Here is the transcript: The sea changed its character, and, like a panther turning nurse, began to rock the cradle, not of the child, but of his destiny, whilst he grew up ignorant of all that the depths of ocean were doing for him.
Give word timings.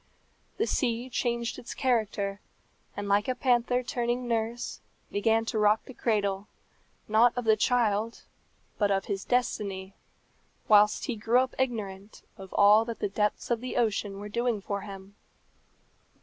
The 0.57 0.65
sea 0.65 1.11
changed 1.11 1.59
its 1.59 1.75
character, 1.75 2.39
and, 2.97 3.07
like 3.07 3.27
a 3.27 3.35
panther 3.35 3.83
turning 3.83 4.27
nurse, 4.27 4.79
began 5.11 5.45
to 5.45 5.59
rock 5.59 5.85
the 5.85 5.93
cradle, 5.93 6.47
not 7.07 7.37
of 7.37 7.45
the 7.45 7.55
child, 7.55 8.23
but 8.79 8.89
of 8.89 9.05
his 9.05 9.23
destiny, 9.23 9.93
whilst 10.67 11.05
he 11.05 11.15
grew 11.15 11.41
up 11.41 11.53
ignorant 11.59 12.23
of 12.35 12.51
all 12.55 12.83
that 12.85 12.97
the 12.97 13.09
depths 13.09 13.51
of 13.51 13.63
ocean 13.63 14.17
were 14.19 14.27
doing 14.27 14.59
for 14.59 14.81
him. 14.81 15.15